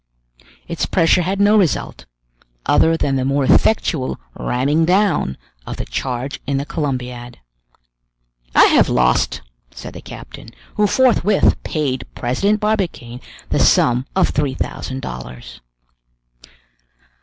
[0.67, 2.07] Its pressure had no result,
[2.65, 7.37] other than the more effectual ramming down of the charge in the Columbiad.
[8.55, 14.55] "I have lost," said the captain, who forthwith paid President Barbicane the sum of three
[14.55, 15.61] thousand dollars.